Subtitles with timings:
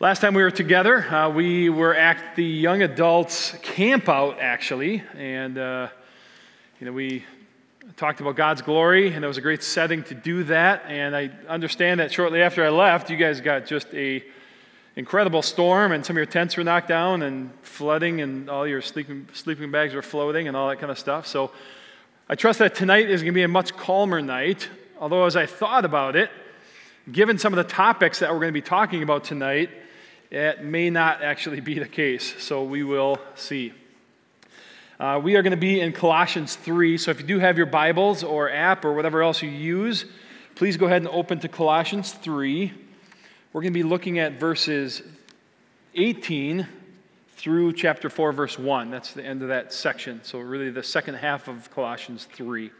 [0.00, 5.02] Last time we were together, uh, we were at the young adults camp out, actually,
[5.16, 5.88] and uh,
[6.78, 7.24] you know we
[7.96, 10.84] talked about God's glory, and it was a great setting to do that.
[10.86, 14.22] And I understand that shortly after I left, you guys got just a
[14.94, 18.80] incredible storm, and some of your tents were knocked down, and flooding, and all your
[18.80, 21.26] sleeping sleeping bags were floating, and all that kind of stuff.
[21.26, 21.50] So
[22.28, 24.68] I trust that tonight is going to be a much calmer night.
[25.00, 26.30] Although, as I thought about it,
[27.10, 29.70] given some of the topics that we're going to be talking about tonight
[30.30, 33.72] it may not actually be the case, so we will see.
[35.00, 37.66] Uh, we are going to be in Colossians 3, so if you do have your
[37.66, 40.04] Bibles or app or whatever else you use,
[40.54, 42.72] please go ahead and open to Colossians 3.
[43.52, 45.02] We're going to be looking at verses
[45.94, 46.66] 18
[47.36, 48.90] through chapter 4, verse 1.
[48.90, 50.20] That's the end of that section.
[50.24, 52.70] So, really, the second half of Colossians 3.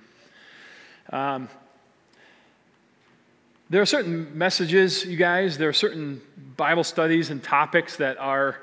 [1.11, 1.48] Um,
[3.71, 6.23] there are certain messages, you guys, there are certain
[6.57, 8.57] Bible studies and topics that are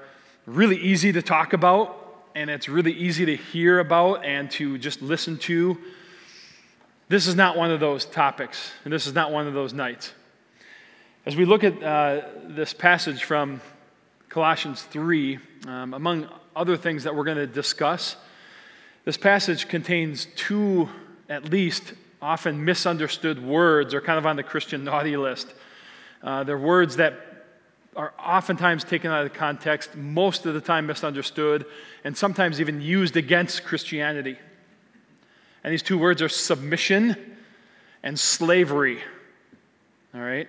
[0.48, 5.04] really easy to talk about, and it's really easy to hear about and to just
[5.04, 5.78] listen to.
[7.08, 10.12] This is not one of those topics, and this is not one of those nights.
[11.28, 13.62] As we look at uh, this passage from
[14.28, 18.16] Colossians 3, um, among other things that we're going to discuss,
[19.04, 20.90] this passage contains two,
[21.30, 25.54] at least, often misunderstood words are kind of on the Christian naughty list.
[26.24, 27.20] Uh, they're words that
[27.96, 31.66] are oftentimes taken out of context, most of the time misunderstood,
[32.04, 34.38] and sometimes even used against Christianity.
[35.64, 37.38] And these two words are submission
[38.04, 39.02] and slavery.
[40.14, 40.48] All right?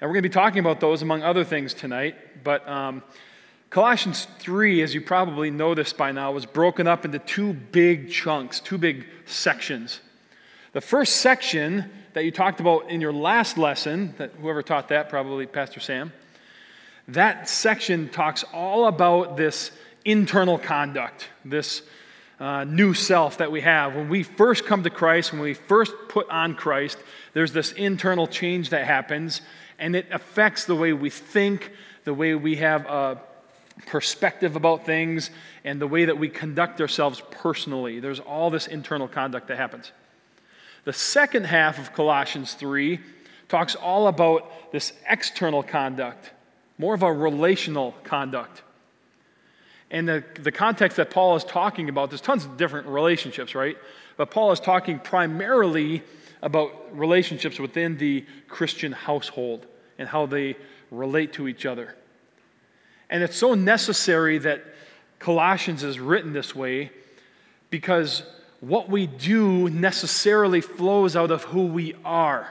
[0.00, 2.44] And we're going to be talking about those among other things tonight.
[2.44, 3.02] But um,
[3.70, 8.60] Colossians 3, as you probably noticed by now, was broken up into two big chunks,
[8.60, 10.00] two big sections.
[10.72, 15.10] The first section that you talked about in your last lesson, that whoever taught that,
[15.10, 16.14] probably Pastor Sam,
[17.08, 19.70] that section talks all about this
[20.06, 21.82] internal conduct, this
[22.40, 23.94] uh, new self that we have.
[23.94, 26.96] When we first come to Christ, when we first put on Christ,
[27.34, 29.42] there's this internal change that happens,
[29.78, 31.70] and it affects the way we think,
[32.04, 33.20] the way we have a
[33.86, 35.30] perspective about things,
[35.64, 38.00] and the way that we conduct ourselves personally.
[38.00, 39.92] There's all this internal conduct that happens.
[40.84, 42.98] The second half of Colossians 3
[43.48, 46.32] talks all about this external conduct,
[46.78, 48.62] more of a relational conduct.
[49.90, 53.76] And the, the context that Paul is talking about, there's tons of different relationships, right?
[54.16, 56.02] But Paul is talking primarily
[56.40, 59.66] about relationships within the Christian household
[59.98, 60.56] and how they
[60.90, 61.94] relate to each other.
[63.10, 64.64] And it's so necessary that
[65.18, 66.90] Colossians is written this way
[67.70, 68.22] because
[68.62, 72.48] what we do necessarily flows out of who we are.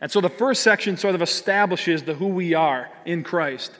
[0.00, 3.72] And so the first section sort of establishes the who we are in Christ.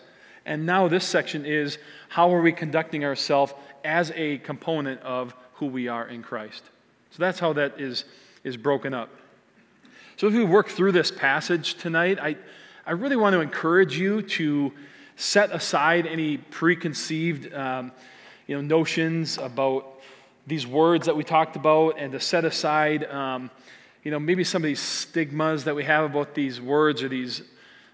[0.44, 1.78] And now this section is
[2.10, 6.64] how are we conducting ourselves as a component of who we are in Christ.
[7.12, 8.04] So that's how that is,
[8.44, 9.08] is broken up.
[10.18, 12.36] So as we work through this passage tonight, I,
[12.86, 14.70] I really want to encourage you to
[15.16, 17.90] set aside any preconceived um,
[18.46, 20.01] you know, notions about
[20.46, 23.50] these words that we talked about and to set aside, um,
[24.02, 27.42] you know, maybe some of these stigmas that we have about these words or these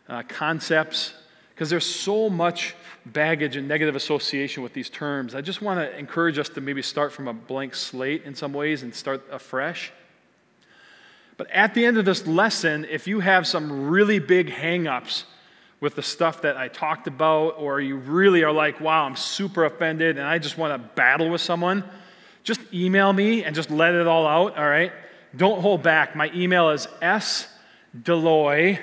[0.09, 1.13] uh, concepts,
[1.51, 5.35] because there's so much baggage and negative association with these terms.
[5.35, 8.53] I just want to encourage us to maybe start from a blank slate in some
[8.53, 9.93] ways and start afresh.
[11.37, 15.25] But at the end of this lesson, if you have some really big hangups
[15.81, 19.65] with the stuff that I talked about, or you really are like, wow, I'm super
[19.65, 21.85] offended and I just want to battle with someone,
[22.49, 24.91] just email me and just let it all out, all right?
[25.37, 26.17] Don't hold back.
[26.17, 27.47] My email is s
[27.95, 28.79] sdeloy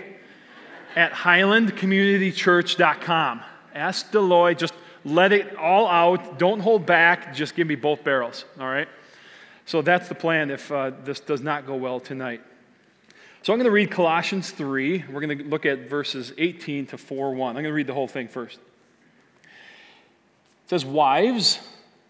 [0.96, 3.42] at highlandcommunitychurch.com.
[3.74, 4.04] S.
[4.04, 6.38] Deloy, just let it all out.
[6.38, 7.34] Don't hold back.
[7.34, 8.88] Just give me both barrels, all right?
[9.66, 12.44] So that's the plan if uh, this does not go well tonight.
[13.42, 15.06] So I'm going to read Colossians 3.
[15.10, 17.50] We're going to look at verses 18 to 4 1.
[17.50, 18.60] I'm going to read the whole thing first.
[19.44, 21.60] It says, Wives,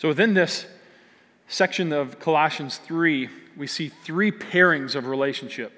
[0.00, 0.64] So, within this
[1.46, 5.72] section of Colossians 3, we see three pairings of relationship.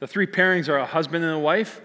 [0.00, 1.82] The three pairings are a husband and a wife,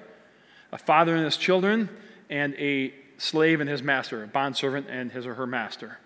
[0.71, 1.89] a father and his children,
[2.29, 5.97] and a slave and his master, a bondservant and his or her master.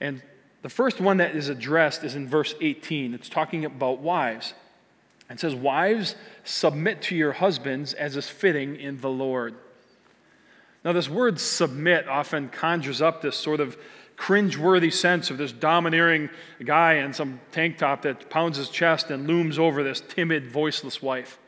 [0.00, 0.22] And
[0.62, 3.14] the first one that is addressed is in verse 18.
[3.14, 4.54] It's talking about wives.
[5.30, 9.54] It says, Wives, submit to your husbands as is fitting in the Lord.
[10.84, 13.78] Now, this word submit often conjures up this sort of
[14.16, 16.30] cringeworthy sense of this domineering
[16.64, 21.02] guy in some tank top that pounds his chest and looms over this timid, voiceless
[21.02, 21.38] wife.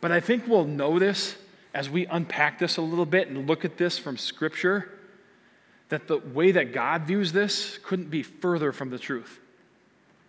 [0.00, 1.36] But I think we'll know this
[1.74, 4.90] as we unpack this a little bit and look at this from Scripture
[5.88, 9.40] that the way that God views this couldn't be further from the truth.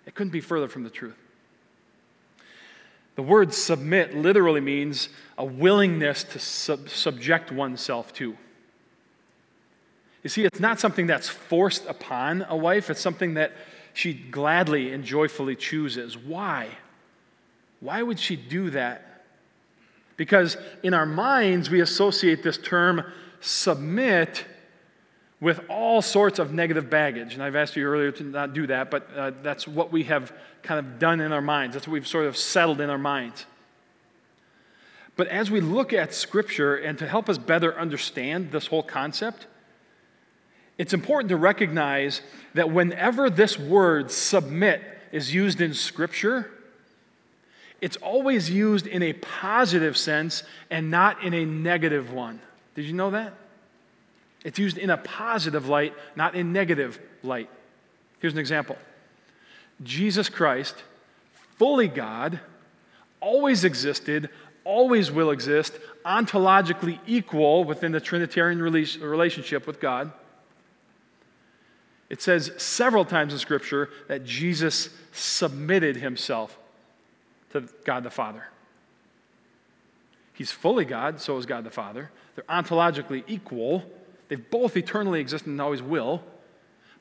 [0.06, 1.18] It couldn't be further from the truth.
[3.16, 8.38] The word submit literally means a willingness to sub- subject oneself to.
[10.28, 13.54] You see, it's not something that's forced upon a wife, it's something that
[13.94, 16.18] she gladly and joyfully chooses.
[16.18, 16.68] Why?
[17.80, 19.24] Why would she do that?
[20.18, 23.06] Because in our minds, we associate this term
[23.40, 24.44] submit
[25.40, 27.34] with all sorts of negative baggage.
[27.34, 30.34] And I've asked you earlier to not do that, but uh, that's what we have
[30.62, 31.74] kind of done in our minds.
[31.74, 33.46] That's what we've sort of settled in our minds.
[35.16, 39.48] But as we look at Scripture and to help us better understand this whole concept,
[40.78, 42.22] it's important to recognize
[42.54, 44.82] that whenever this word submit
[45.12, 46.52] is used in Scripture,
[47.82, 52.40] it's always used in a positive sense and not in a negative one.
[52.76, 53.34] Did you know that?
[54.44, 57.50] It's used in a positive light, not in negative light.
[58.20, 58.78] Here's an example
[59.84, 60.76] Jesus Christ,
[61.58, 62.40] fully God,
[63.20, 64.30] always existed,
[64.64, 65.74] always will exist,
[66.06, 70.12] ontologically equal within the Trinitarian relationship with God
[72.10, 76.58] it says several times in Scripture that Jesus submitted himself
[77.52, 78.46] to God the Father.
[80.34, 82.12] He's fully God, so is God the Father.
[82.36, 83.84] They're ontologically equal.
[84.28, 86.24] They've both eternally exist and always will.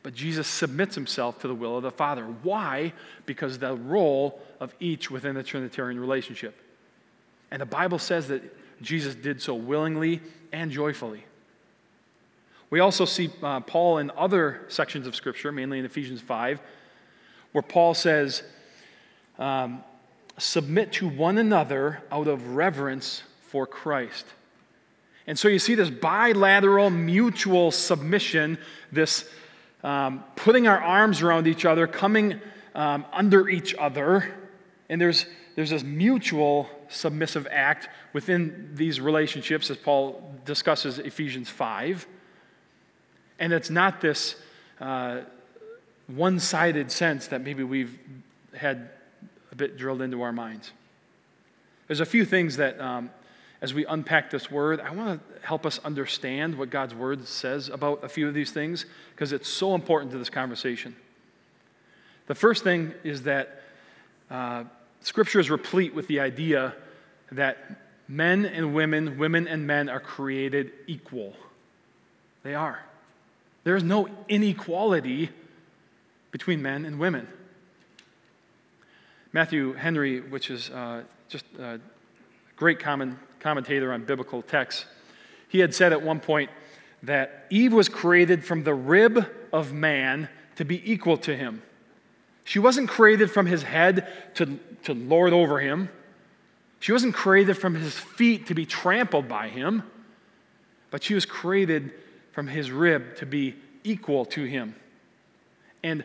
[0.02, 2.24] But Jesus submits himself to the will of the Father.
[2.24, 2.92] Why?
[3.26, 6.54] Because the role of each within the Trinitarian relationship.
[7.50, 8.42] And the Bible says that
[8.82, 10.20] Jesus did so willingly
[10.52, 11.24] and joyfully.
[12.68, 16.60] We also see uh, Paul in other sections of Scripture, mainly in Ephesians 5,
[17.52, 18.42] where Paul says,
[19.38, 19.84] um,
[20.38, 24.26] Submit to one another out of reverence for Christ.
[25.26, 28.58] And so you see this bilateral, mutual submission,
[28.92, 29.28] this
[29.82, 32.40] um, putting our arms around each other, coming
[32.74, 34.34] um, under each other.
[34.88, 35.24] And there's,
[35.54, 42.06] there's this mutual submissive act within these relationships, as Paul discusses Ephesians 5.
[43.38, 44.36] And it's not this
[44.80, 45.20] uh,
[46.06, 47.98] one sided sense that maybe we've
[48.54, 48.90] had
[49.52, 50.72] a bit drilled into our minds.
[51.86, 53.10] There's a few things that, um,
[53.60, 57.68] as we unpack this word, I want to help us understand what God's word says
[57.68, 60.96] about a few of these things because it's so important to this conversation.
[62.26, 63.62] The first thing is that
[64.30, 64.64] uh,
[65.00, 66.74] Scripture is replete with the idea
[67.30, 67.58] that
[68.08, 71.34] men and women, women and men are created equal.
[72.42, 72.80] They are.
[73.66, 75.28] There is no inequality
[76.30, 77.26] between men and women.
[79.32, 81.80] Matthew Henry, which is uh, just a
[82.54, 84.84] great common, commentator on biblical texts,
[85.48, 86.48] he had said at one point
[87.02, 91.60] that Eve was created from the rib of man to be equal to him.
[92.44, 95.88] She wasn't created from his head to, to lord over him.
[96.78, 99.82] She wasn't created from his feet to be trampled by him,
[100.92, 101.90] but she was created
[102.36, 104.74] from his rib to be equal to him,
[105.82, 106.04] and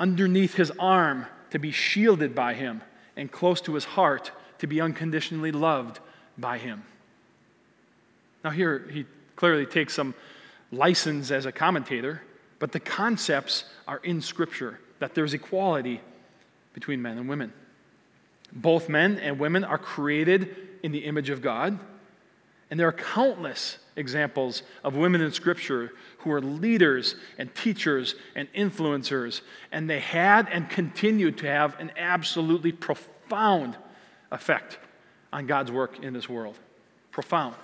[0.00, 2.80] underneath his arm to be shielded by him,
[3.14, 6.00] and close to his heart to be unconditionally loved
[6.38, 6.82] by him.
[8.42, 9.04] Now, here he
[9.36, 10.14] clearly takes some
[10.72, 12.22] license as a commentator,
[12.58, 16.00] but the concepts are in Scripture that there's equality
[16.72, 17.52] between men and women.
[18.50, 21.78] Both men and women are created in the image of God.
[22.70, 28.52] And there are countless examples of women in Scripture who are leaders and teachers and
[28.52, 29.40] influencers,
[29.72, 33.76] and they had and continue to have an absolutely profound
[34.30, 34.78] effect
[35.32, 36.56] on God's work in this world.
[37.10, 37.54] Profound.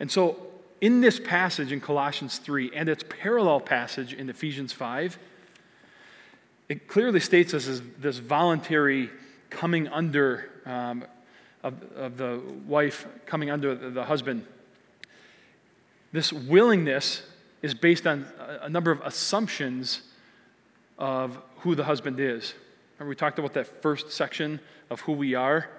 [0.00, 0.36] And so,
[0.80, 5.16] in this passage in Colossians 3 and its parallel passage in Ephesians 5,
[6.68, 9.10] it clearly states this as this voluntary
[9.50, 11.04] coming under um,
[11.62, 14.44] of, of the wife, coming under the, the husband.
[16.12, 17.22] This willingness
[17.62, 18.26] is based on
[18.60, 20.02] a number of assumptions
[20.98, 22.54] of who the husband is.
[22.98, 25.70] Remember, we talked about that first section of who we are?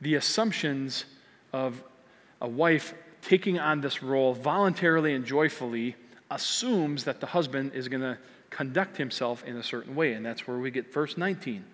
[0.00, 1.04] The assumptions
[1.52, 1.82] of
[2.40, 5.94] a wife taking on this role voluntarily and joyfully
[6.30, 10.14] assumes that the husband is going to conduct himself in a certain way.
[10.14, 11.64] And that's where we get verse 19.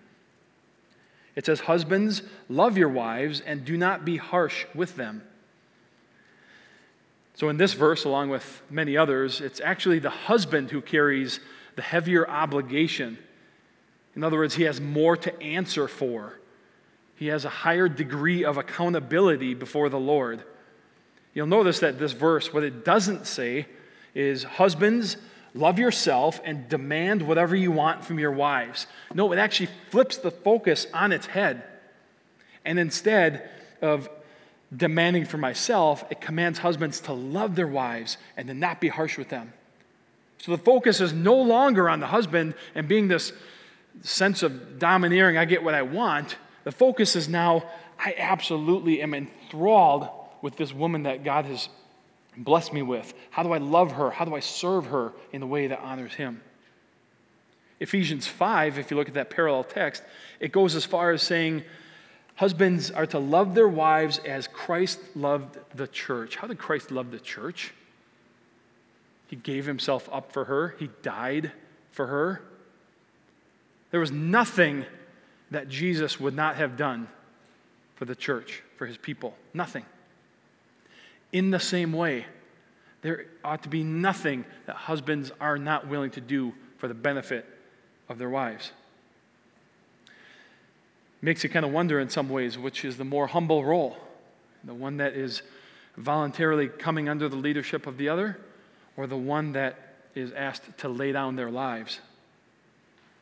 [1.35, 5.23] It says, Husbands, love your wives and do not be harsh with them.
[7.37, 11.39] So, in this verse, along with many others, it's actually the husband who carries
[11.75, 13.19] the heavier obligation.
[14.15, 16.39] In other words, he has more to answer for,
[17.15, 20.43] he has a higher degree of accountability before the Lord.
[21.35, 23.67] You'll notice that this verse, what it doesn't say
[24.15, 25.17] is, Husbands,
[25.53, 28.87] love yourself and demand whatever you want from your wives.
[29.13, 31.61] No, it actually flips the focus on its head.
[32.65, 33.47] And instead
[33.79, 34.09] of
[34.75, 39.17] demanding for myself, it commands husbands to love their wives and to not be harsh
[39.17, 39.53] with them.
[40.39, 43.31] So the focus is no longer on the husband and being this
[44.01, 46.35] sense of domineering, I get what I want.
[46.63, 47.63] The focus is now,
[47.97, 50.09] I absolutely am enthralled
[50.41, 51.69] with this woman that God has
[52.35, 53.13] blessed me with.
[53.31, 54.11] How do I love her?
[54.11, 56.41] How do I serve her in the way that honors Him?
[57.79, 60.03] Ephesians 5, if you look at that parallel text,
[60.39, 61.63] it goes as far as saying,
[62.37, 66.35] Husbands are to love their wives as Christ loved the church.
[66.35, 67.73] How did Christ love the church?
[69.25, 71.51] He gave himself up for her, he died
[71.91, 72.41] for her.
[73.89, 74.85] There was nothing
[75.49, 77.07] that Jesus would not have done
[77.95, 79.35] for the church, for his people.
[79.53, 79.85] Nothing.
[81.31, 82.27] In the same way,
[83.01, 87.45] there ought to be nothing that husbands are not willing to do for the benefit
[88.09, 88.71] of their wives.
[91.21, 93.97] Makes you kind of wonder in some ways which is the more humble role
[94.63, 95.41] the one that is
[95.95, 98.37] voluntarily coming under the leadership of the other,
[98.95, 101.99] or the one that is asked to lay down their lives.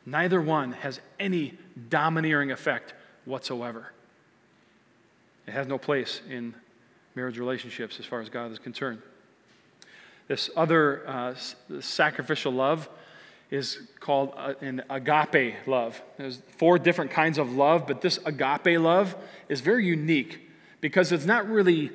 [0.06, 1.58] Neither one has any
[1.90, 2.94] domineering effect
[3.26, 3.92] whatsoever.
[5.48, 6.54] It has no place in
[7.16, 9.02] marriage relationships as far as God is concerned.
[10.28, 11.36] This other uh,
[11.80, 12.90] sacrificial love
[13.52, 16.02] is called uh, an agape love.
[16.18, 19.16] There's four different kinds of love, but this agape love
[19.50, 20.42] is very unique
[20.82, 21.92] because it's not really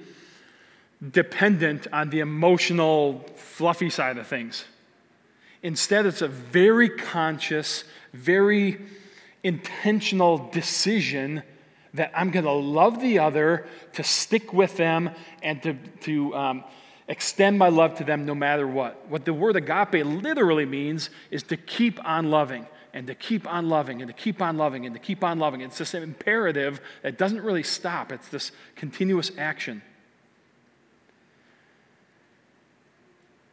[1.11, 4.65] dependent on the emotional, fluffy side of things.
[5.63, 8.79] Instead, it's a very conscious, very
[9.43, 11.43] intentional decision
[11.95, 15.11] that I'm going to love the other, to stick with them,
[15.43, 16.65] and to, to um,
[17.11, 19.09] extend my love to them no matter what.
[19.09, 23.69] What the word agape literally means is to keep on loving and to keep on
[23.69, 25.61] loving and to keep on loving and to keep on loving.
[25.61, 29.83] It's this imperative that doesn't really stop, it's this continuous action.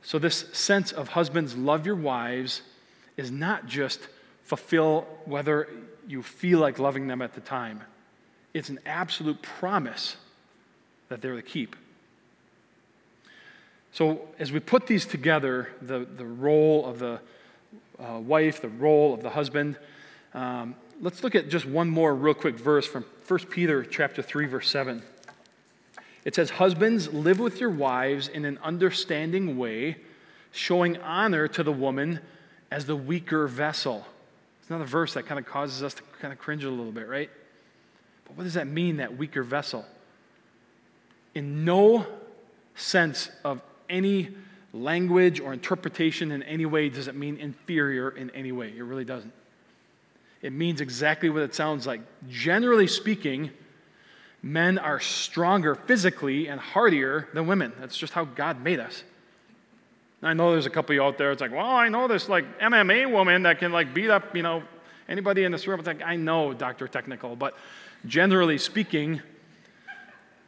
[0.04, 2.62] So, this sense of husbands love your wives
[3.18, 4.08] is not just
[4.44, 5.68] fulfill whether
[6.08, 7.82] you feel like loving them at the time,
[8.54, 10.16] it's an absolute promise
[11.10, 11.76] that they're to keep.
[13.91, 17.20] So, as we put these together, the, the role of the
[18.00, 19.77] uh, wife, the role of the husband,
[20.34, 24.46] um, let's look at just one more real quick verse from 1 Peter chapter 3,
[24.46, 25.01] verse 7.
[26.25, 29.98] It says, Husbands, live with your wives in an understanding way,
[30.51, 32.20] showing honor to the woman
[32.70, 34.06] as the weaker vessel.
[34.60, 37.08] It's another verse that kind of causes us to kind of cringe a little bit,
[37.08, 37.29] right?
[38.25, 39.86] But what does that mean, that weaker vessel?
[41.34, 42.06] In no
[42.75, 44.29] sense of any
[44.74, 48.74] language or interpretation in any way does it mean inferior in any way.
[48.75, 49.34] It really doesn't.
[50.41, 52.01] It means exactly what it sounds like.
[52.29, 53.50] Generally speaking,
[54.44, 57.74] men are stronger physically and hardier than women.
[57.79, 59.03] That's just how God made us.
[60.22, 62.27] I know there's a couple of you out there, it's like, well, I know this
[62.27, 64.63] like MMA woman that can like beat up, you know,
[65.08, 65.79] anybody in this room.
[65.79, 66.88] It's like, I know, Dr.
[66.88, 67.56] Technical, but
[68.06, 69.22] generally speaking,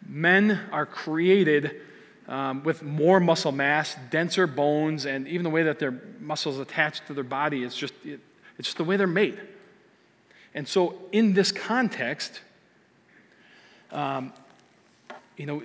[0.08, 1.82] men are created
[2.30, 7.06] um, with more muscle mass, denser bones, and even the way that their muscles attach
[7.08, 8.20] to their body, it's just, it,
[8.58, 9.42] it's just the way they're made.
[10.54, 12.42] And so, in this context,
[13.92, 14.32] um,
[15.38, 15.64] you know,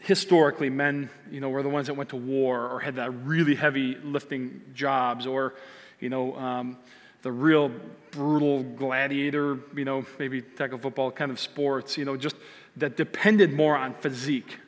[0.00, 3.54] historically, men, you know, were the ones that went to war or had that really
[3.54, 5.54] heavy lifting jobs, or,
[6.00, 6.76] you know, um,
[7.22, 7.70] the real
[8.10, 12.36] brutal gladiator, you know, maybe tackle football kind of sports, you know, just
[12.78, 14.58] that depended more on physique.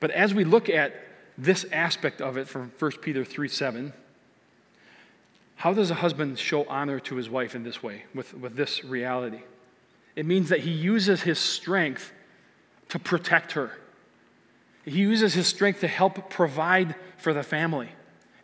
[0.00, 0.94] But as we look at
[1.36, 3.92] this aspect of it from 1 Peter 3 7,
[5.56, 8.84] how does a husband show honor to his wife in this way, with, with this
[8.84, 9.40] reality?
[10.16, 12.12] It means that he uses his strength
[12.90, 13.72] to protect her.
[14.84, 17.88] He uses his strength to help provide for the family.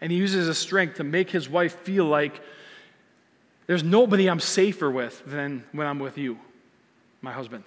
[0.01, 2.41] And he uses his strength to make his wife feel like
[3.67, 6.39] there's nobody I'm safer with than when I'm with you,
[7.21, 7.65] my husband.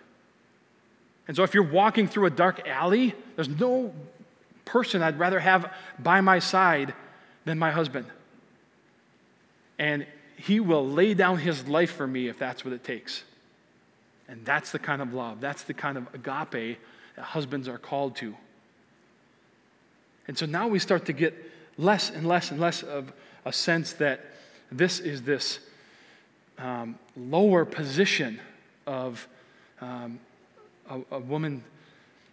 [1.27, 3.93] And so if you're walking through a dark alley, there's no
[4.65, 6.93] person I'd rather have by my side
[7.45, 8.05] than my husband.
[9.79, 10.05] And
[10.37, 13.23] he will lay down his life for me if that's what it takes.
[14.27, 16.79] And that's the kind of love, that's the kind of agape
[17.15, 18.35] that husbands are called to.
[20.27, 21.33] And so now we start to get
[21.77, 23.11] less and less and less of
[23.45, 24.21] a sense that
[24.71, 25.59] this is this
[26.57, 28.39] um, lower position
[28.87, 29.27] of
[29.81, 30.19] um,
[30.89, 31.63] a, a woman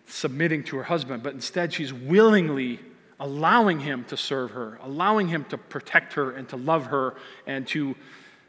[0.06, 2.80] submitting to her husband, but instead she's willingly
[3.20, 7.14] allowing him to serve her, allowing him to protect her and to love her
[7.46, 7.94] and to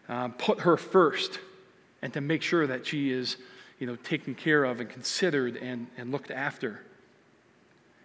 [0.10, 1.39] uh, put her first
[2.01, 3.38] and to make sure that she is
[3.79, 6.81] you know, taken care of and considered and, and looked after.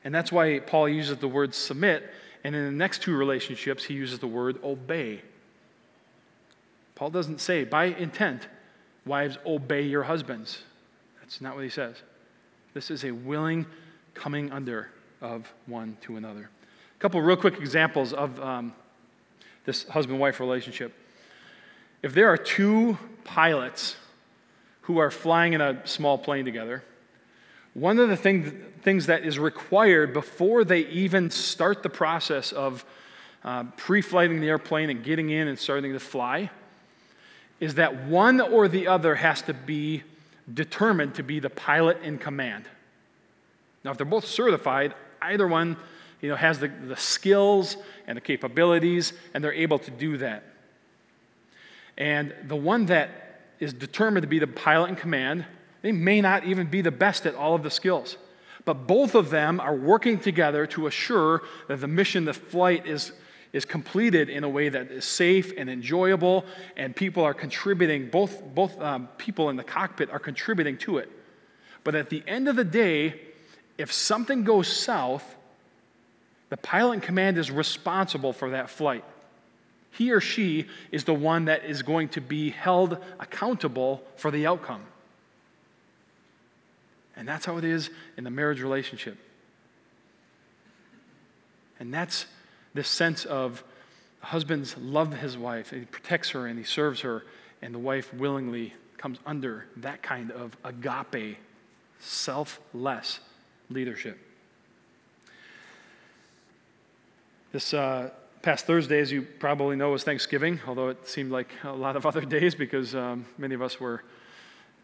[0.05, 2.13] And that's why Paul uses the word submit,
[2.45, 5.21] and in the next two relationships, he uses the word obey.
[6.95, 8.49] Paul doesn't say, by intent,
[9.05, 10.63] wives, obey your husbands.
[11.27, 11.97] That's not what he says.
[12.73, 13.67] This is a willing
[14.15, 14.91] coming under
[15.21, 16.49] of one to another.
[16.95, 18.73] A couple real quick examples of um,
[19.65, 20.95] this husband wife relationship.
[22.05, 23.97] If there are two pilots
[24.83, 26.85] who are flying in a small plane together,
[27.75, 32.85] one of the thing, things that is required before they even start the process of
[33.43, 36.51] uh, pre flighting the airplane and getting in and starting to fly
[37.59, 40.05] is that one or the other has to be
[40.53, 42.65] determined to be the pilot in command.
[43.85, 45.77] Now, if they're both certified, either one
[46.21, 50.45] you know, has the, the skills and the capabilities, and they're able to do that.
[51.99, 55.45] And the one that is determined to be the pilot in command,
[55.83, 58.17] they may not even be the best at all of the skills.
[58.65, 63.13] But both of them are working together to assure that the mission, the flight, is,
[63.57, 66.45] is completed in a way that is safe and enjoyable,
[66.77, 71.11] and people are contributing, both, both um, people in the cockpit are contributing to it.
[71.83, 73.19] But at the end of the day,
[73.79, 75.37] if something goes south,
[76.51, 79.05] the pilot in command is responsible for that flight.
[79.91, 84.47] He or she is the one that is going to be held accountable for the
[84.47, 84.83] outcome.
[87.17, 87.89] And that's how it is
[88.19, 89.17] in the marriage relationship.
[91.81, 92.27] And that's
[92.77, 93.65] this sense of
[94.21, 97.25] husbands love his wife, and he protects her and he serves her,
[97.63, 101.39] and the wife willingly comes under that kind of agape,
[102.01, 103.21] selfless
[103.71, 104.19] leadership.
[107.53, 108.11] This uh,
[108.43, 112.05] past Thursday, as you probably know, was Thanksgiving, although it seemed like a lot of
[112.05, 114.03] other days because um, many of us were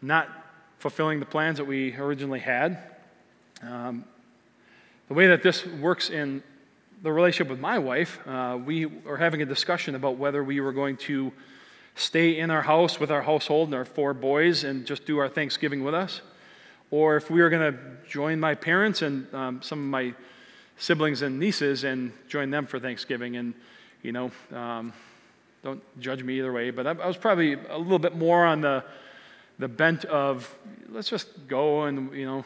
[0.01, 0.29] not
[0.79, 2.77] fulfilling the plans that we originally had.
[3.61, 4.05] Um,
[5.07, 6.43] the way that this works in
[7.03, 10.71] the relationship with my wife, uh, we were having a discussion about whether we were
[10.71, 11.33] going to
[11.95, 15.27] stay in our house with our household and our four boys and just do our
[15.27, 16.21] Thanksgiving with us,
[16.91, 20.13] or if we were going to join my parents and um, some of my
[20.77, 23.35] siblings and nieces and join them for Thanksgiving.
[23.35, 23.53] And,
[24.01, 24.93] you know, um,
[25.61, 28.61] don't judge me either way, but I, I, was probably a little bit more on
[28.61, 28.81] the,
[29.59, 30.53] the bent of
[30.89, 32.45] let's just go and, you know,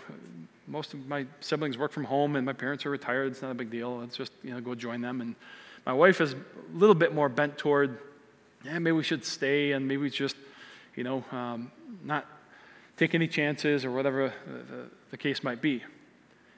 [0.68, 3.32] most of my siblings work from home and my parents are retired.
[3.32, 3.98] It's not a big deal.
[3.98, 5.22] Let's just, you know, go join them.
[5.22, 5.36] And
[5.86, 6.38] my wife is a
[6.74, 8.00] little bit more bent toward,
[8.64, 10.36] yeah, maybe we should stay and maybe we just,
[10.96, 11.72] you know, um,
[12.04, 12.26] not
[12.98, 15.84] take any chances or whatever the, the case might be.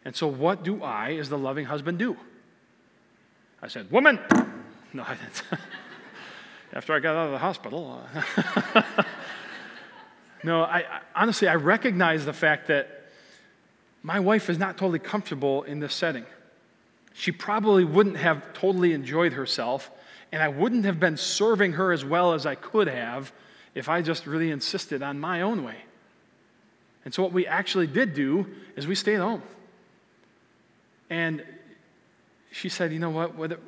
[0.05, 2.17] And so, what do I, as the loving husband, do?
[3.61, 4.19] I said, Woman!
[4.91, 5.43] No, I didn't.
[6.73, 8.01] After I got out of the hospital.
[10.43, 12.98] No, I, I, honestly, I recognize the fact that
[14.01, 16.25] my wife is not totally comfortable in this setting.
[17.13, 19.91] She probably wouldn't have totally enjoyed herself,
[20.31, 23.33] and I wouldn't have been serving her as well as I could have
[23.75, 25.77] if I just really insisted on my own way.
[27.05, 29.41] And so, what we actually did do is we stayed home.
[31.09, 31.43] And
[32.51, 33.59] she said, you know what, whether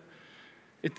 [0.84, 0.94] it,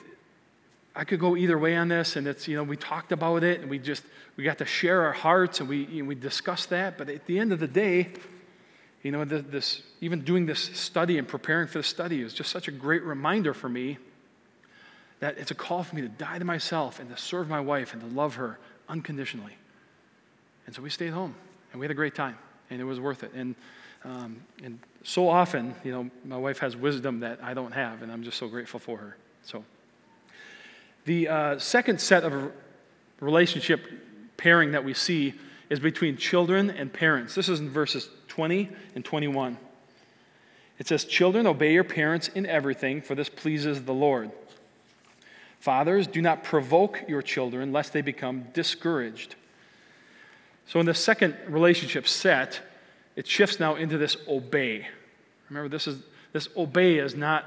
[0.95, 3.61] I could go either way on this, and it's, you know, we talked about it,
[3.61, 4.03] and we just,
[4.37, 7.27] we got to share our hearts, and we, you know, we discussed that, but at
[7.27, 8.11] the end of the day,
[9.03, 12.69] you know, this, even doing this study and preparing for the study is just such
[12.69, 13.99] a great reminder for me
[15.19, 17.93] that it's a call for me to die to myself and to serve my wife
[17.93, 19.57] and to love her unconditionally.
[20.67, 21.35] And so we stayed home
[21.73, 22.38] and we had a great time
[22.71, 23.33] and it was worth it.
[23.35, 23.57] And,
[24.05, 28.12] um, and so often, you know, my wife has wisdom that I don't have and
[28.12, 29.17] I'm just so grateful for her.
[29.43, 29.65] So
[31.07, 32.53] the uh, second set of
[33.21, 33.85] relationship
[34.37, 35.35] pairing that we see
[35.71, 37.35] is between children and parents.
[37.35, 39.59] This is in verses 20 and 21.
[40.79, 44.31] It says, Children, obey your parents in everything, for this pleases the Lord.
[45.61, 49.35] Fathers, do not provoke your children, lest they become discouraged.
[50.66, 52.61] So, in the second relationship set,
[53.16, 54.87] it shifts now into this obey.
[55.51, 57.45] Remember, this is this obey is not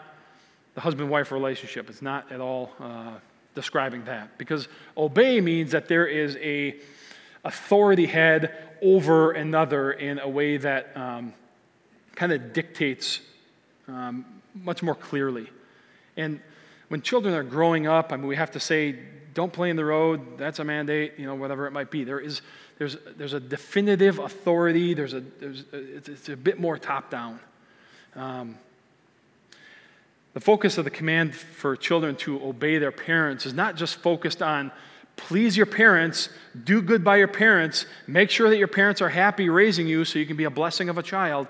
[0.76, 1.90] the husband-wife relationship.
[1.90, 3.14] It's not at all uh,
[3.56, 6.76] describing that because obey means that there is a
[7.44, 11.34] authority head over another in a way that um,
[12.16, 13.20] kind of dictates
[13.88, 15.50] um, much more clearly.
[16.18, 16.40] And
[16.88, 18.98] when children are growing up, I mean, we have to say,
[19.34, 20.38] don't play in the road.
[20.38, 22.04] That's a mandate, you know, whatever it might be.
[22.04, 22.42] There is,
[22.78, 24.94] there's, there's a definitive authority.
[24.94, 27.40] There's a, there's a, it's, it's, a bit more top down.
[28.16, 28.58] Um,
[30.34, 34.42] the focus of the command for children to obey their parents is not just focused
[34.42, 34.72] on
[35.16, 36.30] please your parents,
[36.64, 40.20] do good by your parents, make sure that your parents are happy raising you so
[40.20, 41.48] you can be a blessing of a child.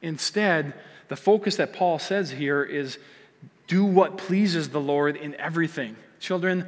[0.00, 0.74] Instead,
[1.08, 2.98] the focus that Paul says here is
[3.66, 5.96] do what pleases the Lord in everything.
[6.20, 6.66] Children,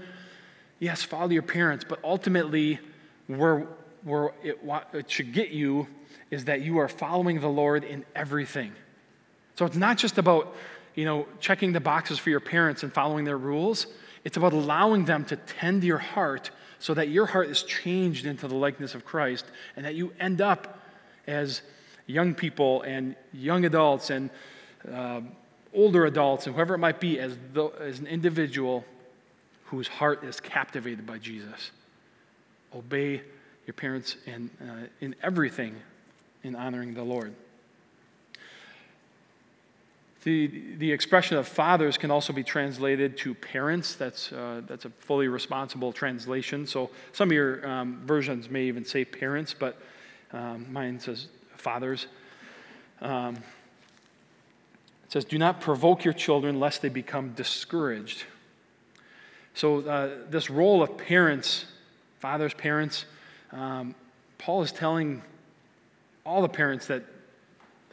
[0.79, 2.79] yes, follow your parents, but ultimately,
[3.27, 3.67] where,
[4.03, 4.59] where it,
[4.93, 5.87] it should get you
[6.31, 8.73] is that you are following the Lord in everything.
[9.55, 10.55] So it's not just about,
[10.95, 13.87] you know, checking the boxes for your parents and following their rules.
[14.25, 18.49] It's about allowing them to tend your heart so that your heart is changed into
[18.49, 19.45] the likeness of Christ
[19.77, 20.81] and that you end up
[21.27, 21.63] as
[22.07, 24.31] young people and young adults and
[24.91, 25.21] uh,
[25.73, 28.85] older adults and whoever it might be as, the, as an individual
[29.67, 31.71] whose heart is captivated by Jesus.
[32.75, 33.23] Obey
[33.67, 35.75] your parents in, uh, in everything
[36.43, 37.35] in honoring the Lord.
[40.25, 40.47] The,
[40.79, 43.95] the expression of fathers can also be translated to parents.
[43.95, 46.67] That's, uh, that's a fully responsible translation.
[46.67, 49.77] So some of your um, versions may even say parents, but
[50.33, 52.07] um, mine says fathers.
[53.03, 53.37] Um,
[55.05, 58.25] it says, Do not provoke your children lest they become discouraged.
[59.53, 61.67] So, uh, this role of parents,
[62.19, 63.05] fathers, parents,
[63.53, 63.95] um,
[64.39, 65.23] Paul is telling
[66.25, 67.05] all the parents that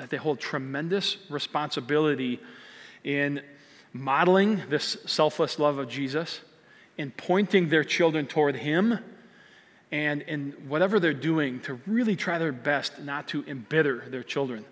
[0.02, 2.40] that they hold tremendous responsibility
[3.04, 3.40] in
[3.94, 6.42] modeling this selfless love of Jesus,
[6.98, 8.98] in pointing their children toward Him,
[9.92, 14.66] and in whatever they're doing to really try their best not to embitter their children,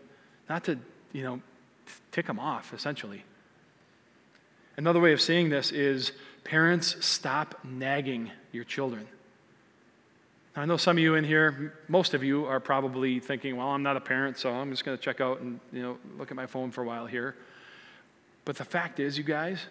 [0.49, 0.79] not to,
[1.13, 1.41] you know,
[2.11, 3.23] tick them off, essentially.
[4.77, 6.11] Another way of saying this is
[6.43, 9.07] parents, stop nagging your children.
[10.59, 13.81] I know some of you in here, most of you are probably thinking, well, I'm
[13.81, 16.35] not a parent, so I'm just going to check out and you know, look at
[16.35, 17.37] my phone for a while here.
[18.43, 19.61] But the fact is, you guys,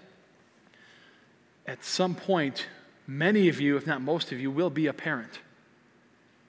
[1.67, 2.69] at some point,
[3.07, 5.41] many of you, if not most of you, will be a parent.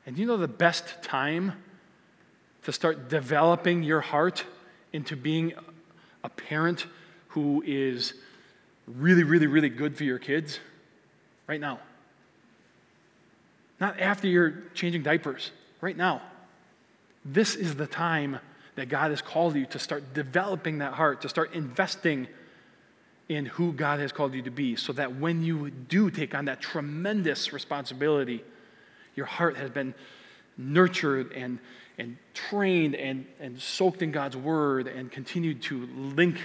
[0.05, 1.61] And you know the best time
[2.63, 4.45] to start developing your heart
[4.93, 5.51] into being
[6.23, 6.85] a parent
[7.29, 8.13] who is
[8.87, 10.59] really, really, really good for your kids?
[11.45, 11.81] Right now.
[13.79, 16.21] Not after you're changing diapers, right now.
[17.25, 18.39] This is the time
[18.75, 22.27] that God has called you to start developing that heart, to start investing
[23.27, 26.45] in who God has called you to be, so that when you do take on
[26.45, 28.43] that tremendous responsibility,
[29.15, 29.93] your heart has been
[30.57, 31.59] nurtured and,
[31.97, 36.39] and trained and, and soaked in God's word and continued to link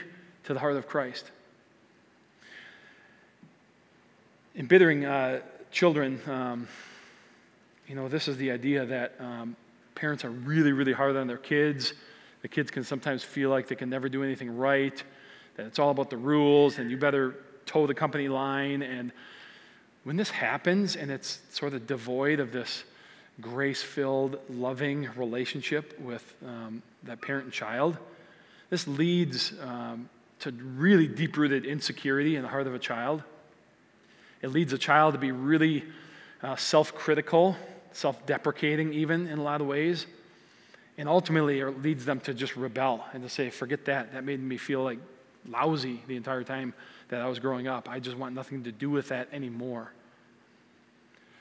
[0.44, 1.30] to the heart of Christ.
[4.56, 6.20] Embittering uh, children.
[6.26, 6.68] Um,
[7.94, 9.54] you know, this is the idea that um,
[9.94, 11.92] parents are really, really hard on their kids.
[12.42, 15.00] The kids can sometimes feel like they can never do anything right,
[15.54, 18.82] that it's all about the rules, and you better toe the company line.
[18.82, 19.12] And
[20.02, 22.82] when this happens and it's sort of devoid of this
[23.40, 27.96] grace filled, loving relationship with um, that parent and child,
[28.70, 30.08] this leads um,
[30.40, 33.22] to really deep rooted insecurity in the heart of a child.
[34.42, 35.84] It leads a child to be really
[36.42, 37.56] uh, self critical
[37.94, 40.06] self deprecating, even in a lot of ways.
[40.98, 44.12] And ultimately, it leads them to just rebel and to say, forget that.
[44.12, 44.98] That made me feel like
[45.48, 46.74] lousy the entire time
[47.08, 47.88] that I was growing up.
[47.88, 49.92] I just want nothing to do with that anymore.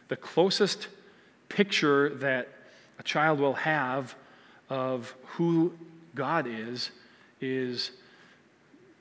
[0.07, 0.87] The closest
[1.49, 2.49] picture that
[2.99, 4.15] a child will have
[4.69, 5.73] of who
[6.15, 6.91] God is
[7.41, 7.91] is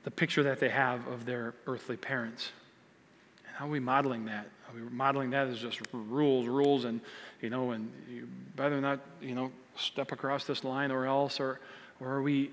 [0.03, 2.51] the picture that they have of their earthly parents.
[3.47, 4.47] And how are we modeling that?
[4.73, 6.99] Are we modeling that as just rules, rules, and,
[7.41, 11.39] you know, and you better not, you know, step across this line or else?
[11.39, 11.59] Or,
[11.99, 12.51] or are we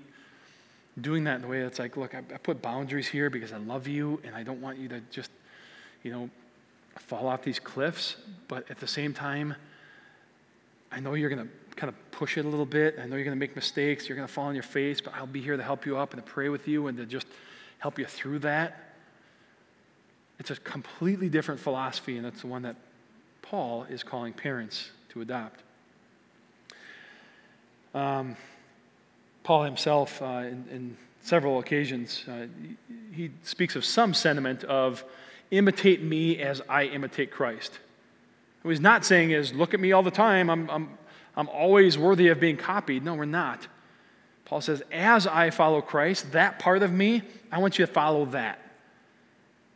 [0.99, 3.57] doing that in the way that's like, look, I, I put boundaries here because I
[3.57, 5.31] love you and I don't want you to just,
[6.03, 6.29] you know,
[6.97, 9.55] fall off these cliffs, but at the same time,
[10.91, 12.97] I know you're going to kind of push it a little bit.
[12.99, 14.09] I know you're going to make mistakes.
[14.09, 16.13] You're going to fall on your face, but I'll be here to help you up
[16.13, 17.27] and to pray with you and to just
[17.79, 18.90] help you through that.
[20.41, 22.75] It's a completely different philosophy, and it's the one that
[23.43, 25.59] Paul is calling parents to adopt.
[27.93, 28.35] Um,
[29.43, 32.47] Paul himself, uh, in, in, several occasions, uh,
[33.11, 35.03] he speaks of some sentiment of
[35.51, 37.77] imitate me as I imitate Christ.
[38.63, 40.97] What he's not saying is, look at me all the time, I'm, I'm,
[41.37, 43.03] I'm always worthy of being copied.
[43.03, 43.67] No, we're not.
[44.45, 48.25] Paul says, as I follow Christ, that part of me, I want you to follow
[48.25, 48.60] that.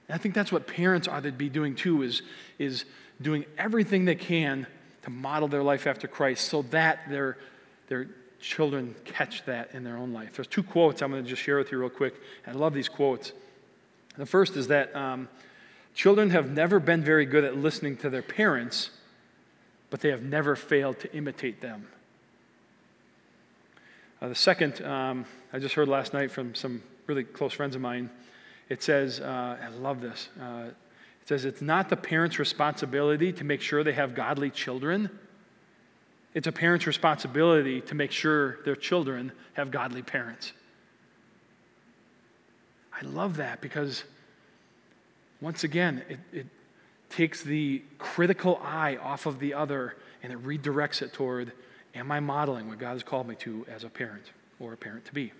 [0.07, 2.21] And I think that's what parents ought to be doing too, is,
[2.59, 2.85] is
[3.21, 4.67] doing everything they can
[5.03, 7.37] to model their life after Christ so that their,
[7.87, 8.07] their
[8.39, 10.33] children catch that in their own life.
[10.35, 12.15] There's two quotes I'm going to just share with you real quick.
[12.45, 13.31] I love these quotes.
[14.17, 15.27] The first is that um,
[15.93, 18.91] children have never been very good at listening to their parents,
[19.89, 21.87] but they have never failed to imitate them.
[24.21, 27.81] Uh, the second, um, I just heard last night from some really close friends of
[27.81, 28.09] mine.
[28.69, 30.29] It says, uh, I love this.
[30.41, 30.65] Uh,
[31.21, 35.09] it says, it's not the parent's responsibility to make sure they have godly children
[36.35, 40.51] it's a parent's responsibility to make sure their children have godly parents.
[42.93, 44.03] I love that because,
[45.39, 46.47] once again, it, it
[47.09, 51.53] takes the critical eye off of the other and it redirects it toward
[51.95, 54.25] Am I modeling what God has called me to as a parent
[54.59, 55.31] or a parent to be?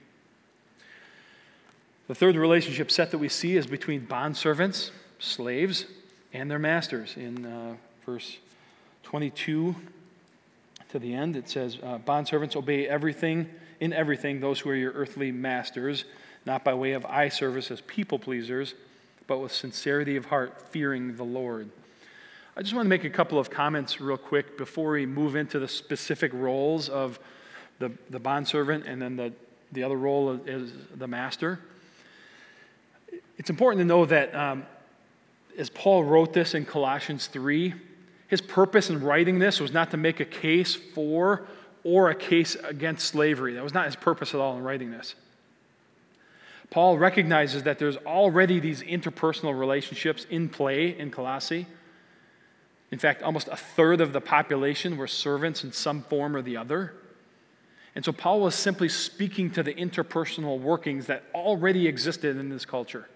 [2.07, 5.85] The third relationship set that we see is between bondservants, slaves,
[6.33, 7.15] and their masters.
[7.17, 8.37] In uh, verse
[9.03, 9.75] 22
[10.89, 11.35] to the end.
[11.35, 16.05] It says, uh, Bondservants, obey everything, in everything, those who are your earthly masters,
[16.45, 18.75] not by way of eye service as people pleasers,
[19.27, 21.69] but with sincerity of heart, fearing the Lord.
[22.55, 25.59] I just want to make a couple of comments real quick before we move into
[25.59, 27.19] the specific roles of
[27.79, 29.33] the, the bondservant and then the,
[29.73, 31.59] the other role is the master.
[33.37, 34.65] It's important to know that um,
[35.57, 37.73] as Paul wrote this in Colossians 3,
[38.27, 41.45] his purpose in writing this was not to make a case for
[41.83, 43.53] or a case against slavery.
[43.53, 45.15] That was not his purpose at all in writing this.
[46.71, 51.67] Paul recognizes that there's already these interpersonal relationships in play in Colossae.
[52.91, 56.57] In fact, almost a third of the population were servants in some form or the
[56.57, 56.93] other.
[57.93, 62.65] And so Paul was simply speaking to the interpersonal workings that already existed in this
[62.65, 63.07] culture.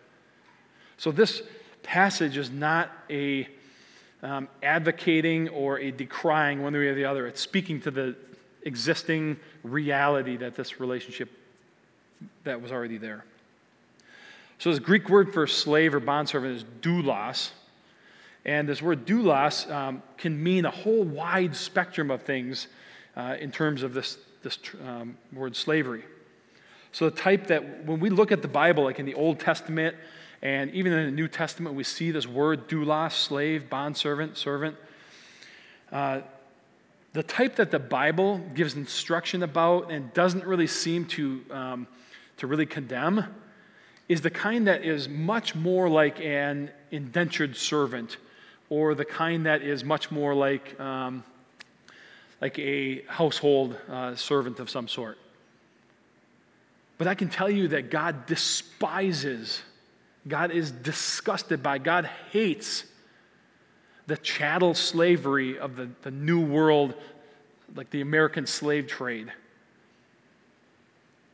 [0.99, 1.41] So this
[1.81, 3.47] passage is not a
[4.21, 7.25] um, advocating or a decrying one way or the other.
[7.25, 8.17] It's speaking to the
[8.63, 11.29] existing reality that this relationship
[12.43, 13.23] that was already there.
[14.57, 17.51] So this Greek word for slave or bondservant is doulos.
[18.43, 22.67] And this word doulos um, can mean a whole wide spectrum of things
[23.15, 26.03] uh, in terms of this, this um, word slavery.
[26.91, 29.95] So the type that when we look at the Bible, like in the Old Testament,
[30.41, 34.77] and even in the New Testament, we see this word doulos, slave, bondservant, servant.
[35.91, 36.21] Uh,
[37.13, 41.87] the type that the Bible gives instruction about and doesn't really seem to, um,
[42.37, 43.25] to really condemn
[44.07, 48.17] is the kind that is much more like an indentured servant
[48.69, 51.23] or the kind that is much more like, um,
[52.39, 55.17] like a household uh, servant of some sort.
[56.97, 59.61] But I can tell you that God despises
[60.27, 62.83] God is disgusted by, God hates
[64.07, 66.95] the chattel slavery of the, the new world,
[67.75, 69.31] like the American slave trade,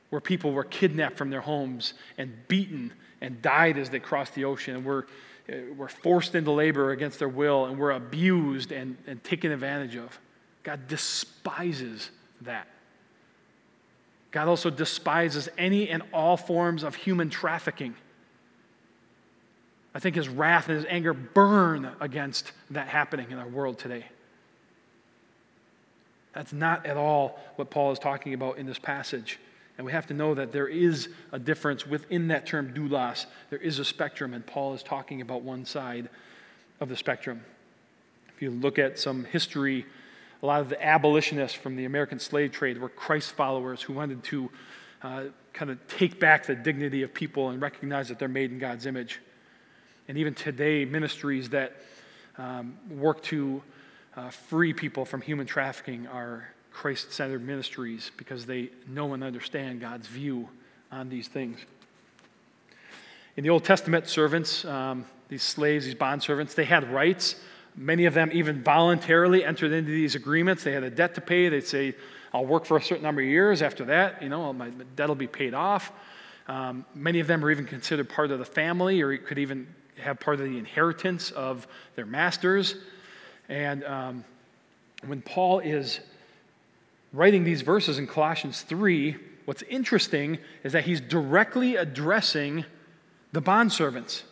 [0.10, 4.46] where people were kidnapped from their homes and beaten and died as they crossed the
[4.46, 5.08] ocean and were,
[5.50, 9.96] uh, were forced into labor against their will and were abused and, and taken advantage
[9.96, 10.20] of.
[10.64, 12.68] God despises that.
[14.32, 17.96] God also despises any and all forms of human trafficking.
[19.96, 24.04] I think his wrath and his anger burn against that happening in our world today.
[26.34, 29.40] That's not at all what Paul is talking about in this passage.
[29.78, 33.26] And we have to know that there is a difference within that term doulos.
[33.50, 36.10] There is a spectrum, and Paul is talking about one side
[36.82, 37.42] of the spectrum.
[38.36, 39.86] If you look at some history,
[40.44, 44.26] a lot of the abolitionists from the American slave trade were Christ followers who wanted
[44.26, 44.52] to
[45.04, 48.60] uh, kind of take back the dignity of people and recognize that they're made in
[48.60, 49.22] God's image.
[50.08, 51.76] And even today, ministries that
[52.38, 53.62] um, work to
[54.16, 59.82] uh, free people from human trafficking are Christ centered ministries because they know and understand
[59.82, 60.50] God's view
[60.92, 61.60] on these things.
[63.38, 67.36] In the Old Testament, servants, um, these slaves, these bond servants, they had rights.
[67.76, 70.64] Many of them even voluntarily entered into these agreements.
[70.64, 71.50] They had a debt to pay.
[71.50, 71.96] They'd say,
[72.34, 73.62] I'll work for a certain number of years.
[73.62, 75.92] After that, you know, my debt will be paid off.
[76.48, 79.68] Um, many of them are even considered part of the family or could even
[80.06, 82.76] have part of the inheritance of their masters.
[83.50, 84.24] And um,
[85.06, 86.00] when Paul is
[87.12, 89.16] writing these verses in Colossians 3,
[89.46, 92.66] what's interesting is that he's directly addressing
[93.32, 94.24] the bondservants.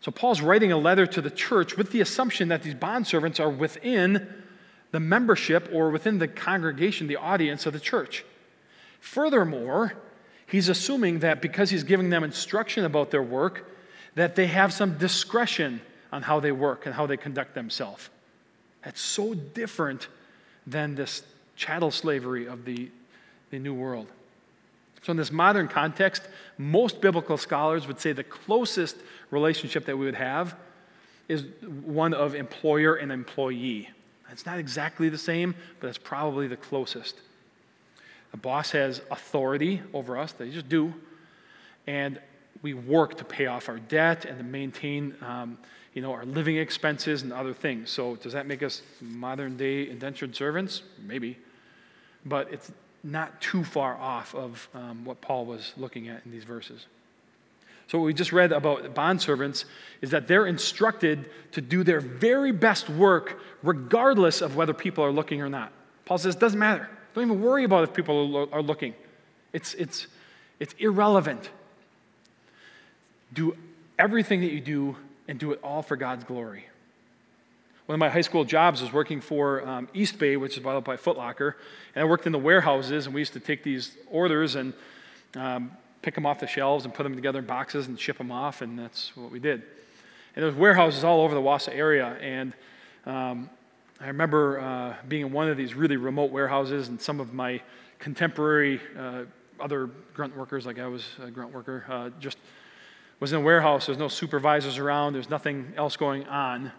[0.00, 3.50] So Paul's writing a letter to the church with the assumption that these bondservants are
[3.50, 4.42] within
[4.90, 8.24] the membership or within the congregation, the audience of the church.
[9.00, 9.94] Furthermore,
[10.46, 13.68] he's assuming that because he's giving them instruction about their work,
[14.14, 15.80] that they have some discretion
[16.12, 18.10] on how they work and how they conduct themselves.
[18.84, 20.08] That's so different
[20.66, 21.22] than this
[21.56, 22.90] chattel slavery of the,
[23.50, 24.08] the New World.
[25.02, 26.22] So, in this modern context,
[26.58, 28.96] most biblical scholars would say the closest
[29.30, 30.54] relationship that we would have
[31.28, 31.44] is
[31.84, 33.88] one of employer and employee.
[34.30, 37.16] It's not exactly the same, but it's probably the closest.
[38.30, 40.94] The boss has authority over us, they just do.
[41.86, 42.18] And
[42.62, 45.58] we work to pay off our debt and to maintain um,
[45.94, 47.90] you know, our living expenses and other things.
[47.90, 50.82] So, does that make us modern day indentured servants?
[51.04, 51.36] Maybe.
[52.24, 52.72] But it's
[53.04, 56.86] not too far off of um, what Paul was looking at in these verses.
[57.88, 59.66] So, what we just read about bondservants
[60.00, 65.12] is that they're instructed to do their very best work regardless of whether people are
[65.12, 65.72] looking or not.
[66.06, 66.88] Paul says it doesn't matter.
[67.14, 68.94] Don't even worry about if people are looking,
[69.52, 70.06] it's, it's,
[70.58, 71.50] it's irrelevant.
[73.32, 73.56] Do
[73.98, 74.96] everything that you do
[75.28, 76.66] and do it all for God's glory.
[77.86, 80.84] One of my high school jobs was working for um, Eastbay, which is bought up
[80.84, 81.56] by Foot Locker.
[81.94, 84.72] And I worked in the warehouses, and we used to take these orders and
[85.34, 88.30] um, pick them off the shelves and put them together in boxes and ship them
[88.30, 89.62] off, and that's what we did.
[90.34, 92.52] And there was warehouses all over the Wausau area, and
[93.04, 93.50] um,
[94.00, 97.60] I remember uh, being in one of these really remote warehouses, and some of my
[97.98, 99.24] contemporary uh,
[99.60, 102.38] other grunt workers, like I was a grunt worker, uh, just
[103.22, 103.86] was in a warehouse.
[103.86, 105.12] There's no supervisors around.
[105.12, 106.72] There's nothing else going on.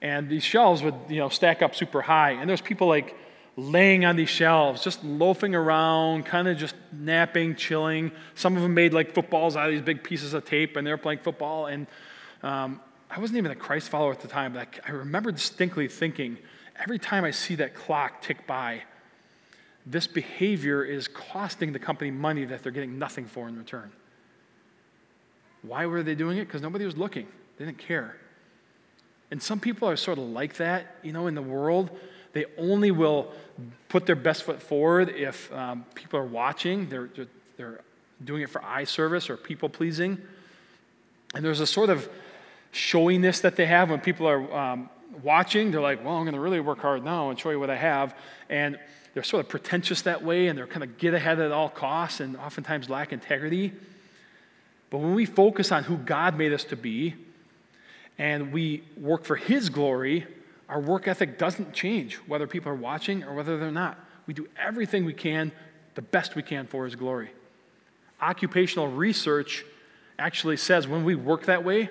[0.00, 2.30] And these shelves would, you know, stack up super high.
[2.30, 3.16] And there's people like
[3.56, 8.12] laying on these shelves, just loafing around, kind of just napping, chilling.
[8.36, 10.92] Some of them made like footballs out of these big pieces of tape, and they
[10.92, 11.66] were playing football.
[11.66, 11.88] And
[12.44, 15.88] um, I wasn't even a Christ follower at the time, but I, I remember distinctly
[15.88, 16.38] thinking,
[16.78, 18.82] every time I see that clock tick by,
[19.86, 23.90] this behavior is costing the company money that they're getting nothing for in return.
[25.66, 26.46] Why were they doing it?
[26.46, 27.26] Because nobody was looking.
[27.58, 28.16] They didn't care.
[29.30, 31.90] And some people are sort of like that, you know, in the world.
[32.32, 33.32] They only will
[33.88, 36.88] put their best foot forward if um, people are watching.
[36.88, 37.08] They're,
[37.56, 37.80] they're
[38.24, 40.20] doing it for eye service or people pleasing.
[41.34, 42.08] And there's a sort of
[42.72, 44.90] showiness that they have when people are um,
[45.22, 45.70] watching.
[45.70, 47.76] They're like, well, I'm going to really work hard now and show you what I
[47.76, 48.14] have.
[48.48, 48.78] And
[49.14, 52.20] they're sort of pretentious that way and they're kind of get ahead at all costs
[52.20, 53.72] and oftentimes lack integrity.
[54.90, 57.14] But when we focus on who God made us to be
[58.18, 60.26] and we work for His glory,
[60.68, 63.98] our work ethic doesn't change whether people are watching or whether they're not.
[64.26, 65.52] We do everything we can,
[65.94, 67.30] the best we can for His glory.
[68.20, 69.64] Occupational research
[70.18, 71.88] actually says when we work that way,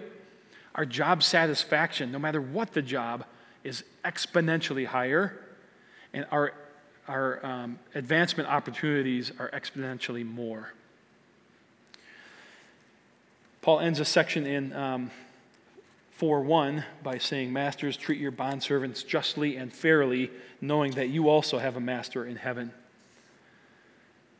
[0.73, 3.25] our job satisfaction, no matter what the job,
[3.63, 5.39] is exponentially higher,
[6.13, 6.53] and our,
[7.08, 10.73] our um, advancement opportunities are exponentially more.
[13.65, 15.10] Paul ends a section in um,
[16.12, 20.30] 4 1 by saying, Masters, treat your bondservants justly and fairly,
[20.62, 22.71] knowing that you also have a master in heaven.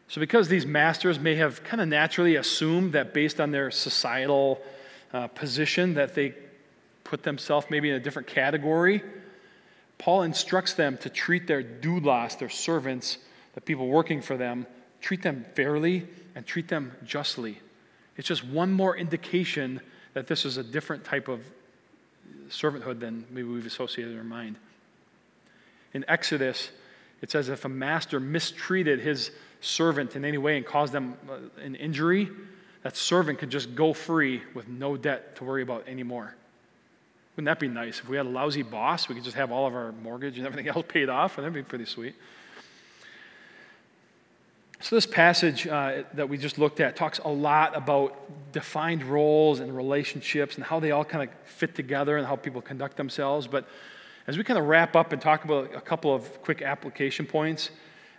[0.10, 4.62] So, because these masters may have kind of naturally assumed that based on their societal
[5.12, 6.36] uh, position that they
[7.04, 9.02] put themselves maybe in a different category,
[9.98, 13.18] Paul instructs them to treat their doulos, their servants,
[13.56, 14.68] the people working for them,
[15.02, 17.60] treat them fairly and treat them justly.
[18.18, 19.82] It's just one more indication
[20.14, 21.42] that this is a different type of
[22.50, 24.56] servanthood than maybe we've associated in our mind.
[25.94, 26.70] In Exodus,
[27.22, 31.38] it says if a master mistreated his servant in any way and caused them uh,
[31.62, 32.30] an injury,
[32.84, 36.36] that servant could just go free with no debt to worry about anymore.
[37.36, 38.00] Wouldn't that be nice?
[38.00, 40.46] If we had a lousy boss, we could just have all of our mortgage and
[40.46, 42.16] everything else paid off, and that'd be pretty sweet.
[44.82, 49.62] So, this passage uh, that we just looked at talks a lot about defined roles
[49.62, 53.48] and relationships and how they all kind of fit together and how people conduct themselves.
[53.48, 53.68] But
[54.28, 57.70] as we kind of wrap up and talk about a couple of quick application points,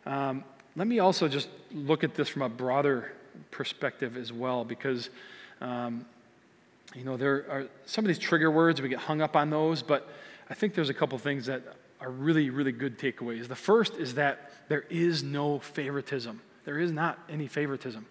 [0.06, 0.44] um,
[0.76, 3.12] let me also just look at this from a broader
[3.50, 5.10] perspective as well, because
[5.60, 6.06] um,
[6.94, 9.82] you know there are some of these trigger words we get hung up on those,
[9.82, 10.08] but
[10.48, 11.62] I think there's a couple things that
[12.00, 13.48] are really, really good takeaways.
[13.48, 16.40] The first is that there is no favoritism.
[16.64, 18.06] There is not any favoritism.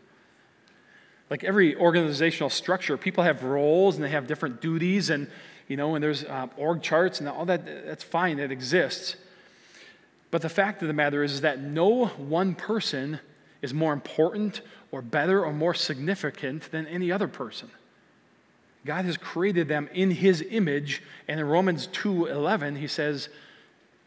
[1.29, 5.29] Like every organizational structure, people have roles and they have different duties, and
[5.67, 7.65] you know, and there's uh, org charts and all that.
[7.65, 8.39] That's fine.
[8.39, 9.15] It exists.
[10.31, 13.19] But the fact of the matter is, is that no one person
[13.61, 17.69] is more important or better or more significant than any other person.
[18.85, 23.29] God has created them in his image, and in Romans 2:11 he says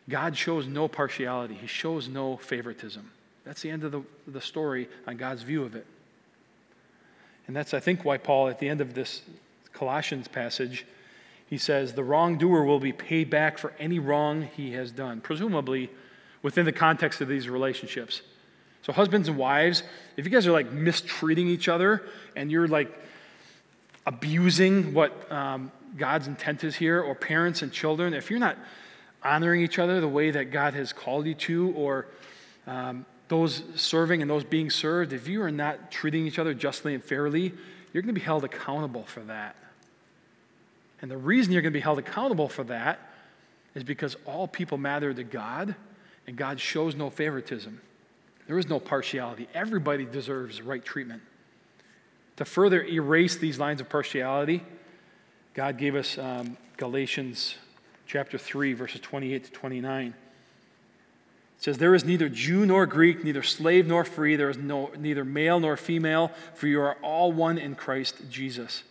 [0.09, 1.55] God shows no partiality.
[1.55, 3.11] He shows no favoritism.
[3.45, 5.87] That's the end of the, the story on God's view of it.
[7.47, 9.23] And that's, I think, why Paul, at the end of this
[9.73, 10.87] Colossians passage,
[11.47, 15.91] he says, The wrongdoer will be paid back for any wrong he has done, presumably
[16.43, 18.23] within the context of these relationships.
[18.83, 19.83] So, husbands and wives,
[20.17, 22.03] if you guys are like mistreating each other
[22.37, 22.91] and you're like
[24.07, 28.57] abusing what um, God's intent is here, or parents and children, if you're not
[29.29, 32.07] honoring each other the way that God has called you to, or
[32.67, 36.95] um, those serving and those being served, if you are not treating each other justly
[36.95, 37.53] and fairly,
[37.93, 39.57] you're going to be held accountable for that.
[41.03, 42.99] And the reason you're going to be held accountable for that
[43.75, 45.75] is because all people matter to God,
[46.27, 47.81] and God shows no favoritism.
[48.47, 49.47] There is no partiality.
[49.55, 51.23] Everybody deserves right treatment.
[52.37, 54.63] To further erase these lines of partiality,
[55.55, 57.57] God gave us um, Galatians
[58.09, 60.07] chapter 3, verses 28 to 29.
[60.09, 60.15] It
[61.59, 65.25] says, There is neither Jew nor Greek, neither slave nor free, there is no, neither
[65.25, 68.83] male nor female, for you are all one in Christ Jesus.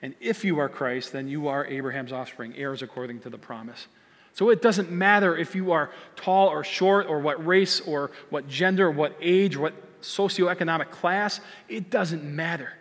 [0.00, 3.86] And if you are Christ, then you are Abraham's offspring, heirs according to the promise.
[4.32, 8.48] So it doesn't matter if you are tall or short, or what race, or what
[8.48, 12.72] gender, what age, what socioeconomic class, it doesn't matter.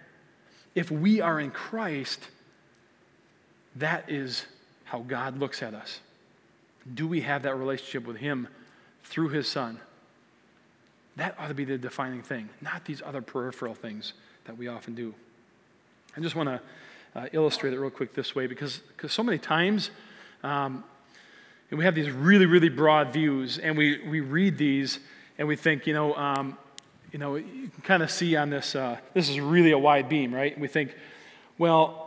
[0.76, 2.22] If we are in Christ,
[3.78, 4.46] that is
[4.86, 6.00] how God looks at us.
[6.94, 8.48] Do we have that relationship with Him
[9.06, 9.80] through his son.
[11.16, 14.14] That ought to be the defining thing, not these other peripheral things
[14.46, 15.14] that we often do.
[16.18, 16.62] I just want to
[17.16, 19.92] uh, illustrate it real quick this way because so many times
[20.44, 20.84] um,
[21.72, 25.00] we have these really, really broad views, and we, we read these
[25.38, 26.58] and we think, you know, um,
[27.12, 30.10] you know, you can kind of see on this, uh, this is really a wide
[30.10, 30.52] beam, right?
[30.52, 30.94] And we think,
[31.58, 32.05] well,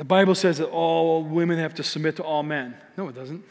[0.00, 2.74] the Bible says that all women have to submit to all men.
[2.96, 3.44] No, it doesn't.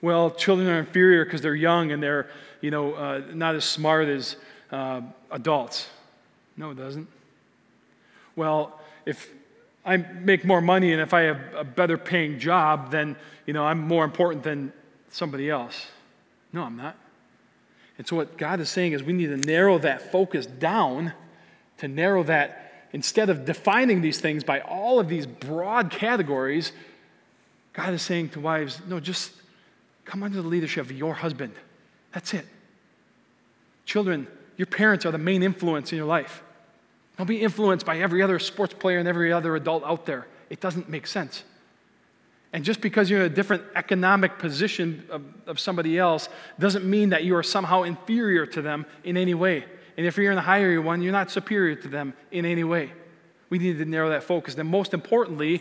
[0.00, 2.30] Well, children are inferior because they're young and they're,
[2.60, 4.36] you know, uh, not as smart as
[4.70, 5.00] uh,
[5.32, 5.88] adults.
[6.56, 7.08] No, it doesn't.
[8.36, 9.28] Well, if
[9.84, 13.64] I make more money and if I have a better paying job, then, you know,
[13.64, 14.72] I'm more important than
[15.08, 15.88] somebody else.
[16.52, 16.94] No, I'm not.
[17.98, 21.12] And so what God is saying is we need to narrow that focus down
[21.78, 26.72] to narrow that instead of defining these things by all of these broad categories,
[27.72, 29.32] God is saying to wives, no, just
[30.10, 31.52] Come under the leadership of your husband.
[32.12, 32.44] That's it.
[33.84, 34.26] Children,
[34.56, 36.42] your parents are the main influence in your life.
[37.16, 40.26] Don't be influenced by every other sports player and every other adult out there.
[40.48, 41.44] It doesn't make sense.
[42.52, 46.28] And just because you're in a different economic position of, of, somebody else
[46.58, 49.64] doesn't mean that you are somehow inferior to them in any way.
[49.96, 52.92] And if you're in the higher one, you're not superior to them in any way.
[53.48, 54.54] We need to narrow that focus.
[54.56, 55.60] And most importantly,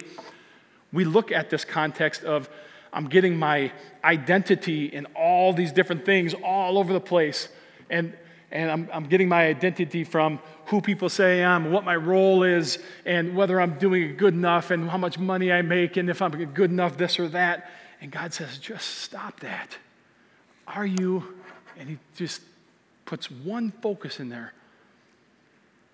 [0.93, 2.49] we look at this context of
[2.91, 3.71] I'm getting my
[4.03, 7.49] identity in all these different things all over the place.
[7.89, 8.15] And,
[8.51, 12.43] and I'm, I'm getting my identity from who people say I am, what my role
[12.43, 16.21] is, and whether I'm doing good enough, and how much money I make, and if
[16.21, 17.69] I'm good enough, this or that.
[18.01, 19.77] And God says, just stop that.
[20.67, 21.35] Are you?
[21.77, 22.41] And He just
[23.09, 24.53] puts one focus in there.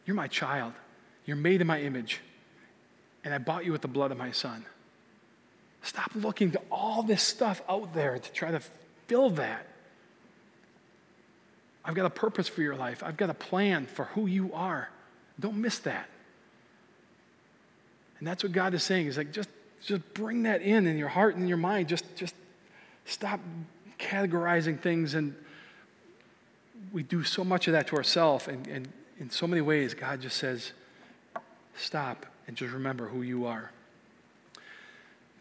[0.05, 0.74] You're my child.
[1.26, 2.20] You're made in my image.
[3.24, 4.66] And I bought you with the blood of my son.
[5.82, 8.59] Stop looking to all this stuff out there to try to
[9.07, 9.66] fill that.
[11.86, 13.01] I've got a purpose for your life.
[13.01, 14.89] I've got a plan for who you are.
[15.39, 16.09] Don't miss that.
[18.20, 19.05] And that's what God is saying.
[19.05, 19.49] He's like, just,
[19.86, 21.88] just bring that in in your heart and your mind.
[21.88, 22.36] Just, just
[23.05, 23.39] stop
[23.99, 25.13] categorizing things.
[25.13, 25.34] And
[26.91, 28.47] we do so much of that to ourselves.
[28.47, 28.88] And, and
[29.19, 30.71] in so many ways, God just says,
[31.76, 33.71] stop and just remember who you are.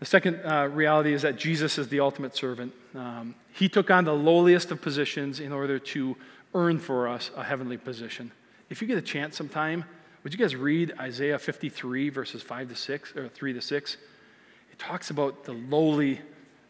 [0.01, 2.73] The second uh, reality is that Jesus is the ultimate servant.
[2.95, 6.17] Um, he took on the lowliest of positions in order to
[6.55, 8.33] earn for us a heavenly position.
[8.69, 9.85] If you get a chance sometime,
[10.23, 13.97] would you guys read Isaiah 53, verses 5 to 6, or 3 to 6?
[14.73, 16.21] It talks about the lowly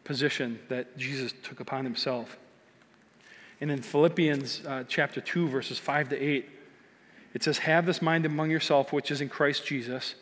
[0.04, 2.36] position that Jesus took upon himself.
[3.60, 6.48] And in Philippians uh, chapter 2, verses 5 to 8,
[7.34, 10.14] it says, Have this mind among yourself, which is in Christ Jesus,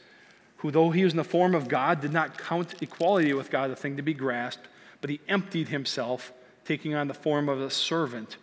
[0.59, 3.71] who, though he was in the form of God, did not count equality with God
[3.71, 4.69] a thing to be grasped,
[5.01, 6.33] but he emptied himself,
[6.65, 8.37] taking on the form of a servant,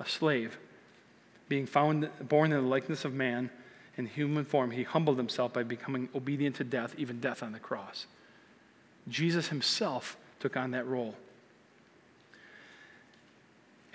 [0.00, 0.58] a slave.
[1.48, 3.50] Being found born in the likeness of man,
[3.96, 7.58] in human form, he humbled himself by becoming obedient to death, even death on the
[7.58, 8.06] cross.
[9.08, 11.14] Jesus himself took on that role.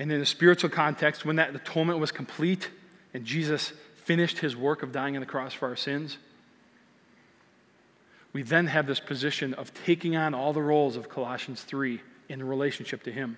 [0.03, 2.69] And in a spiritual context, when that atonement was complete
[3.13, 6.17] and Jesus finished his work of dying on the cross for our sins,
[8.33, 12.45] we then have this position of taking on all the roles of Colossians 3 in
[12.45, 13.37] relationship to him.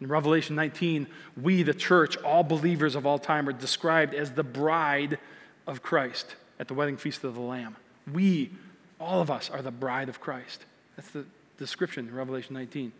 [0.00, 1.08] In Revelation 19,
[1.42, 5.18] we, the church, all believers of all time, are described as the bride
[5.66, 7.74] of Christ at the wedding feast of the Lamb.
[8.12, 8.52] We,
[9.00, 10.64] all of us, are the bride of Christ.
[10.94, 11.24] That's the
[11.58, 12.92] description in Revelation 19.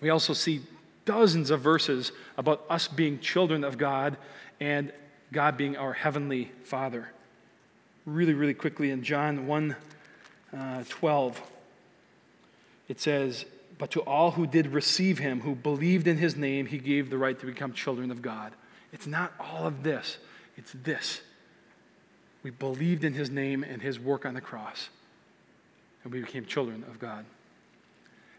[0.00, 0.62] We also see
[1.04, 4.16] dozens of verses about us being children of God
[4.60, 4.92] and
[5.32, 7.10] God being our heavenly Father.
[8.06, 9.76] Really, really quickly in John 1
[10.56, 11.42] uh, 12,
[12.88, 13.44] it says,
[13.78, 17.18] But to all who did receive him, who believed in his name, he gave the
[17.18, 18.52] right to become children of God.
[18.92, 20.18] It's not all of this,
[20.56, 21.20] it's this.
[22.42, 24.90] We believed in his name and his work on the cross,
[26.04, 27.24] and we became children of God.